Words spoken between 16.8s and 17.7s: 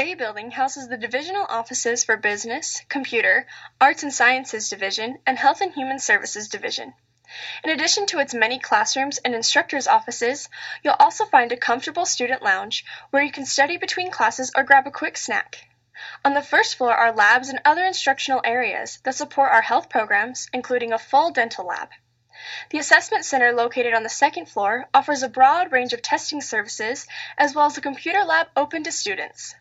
are labs and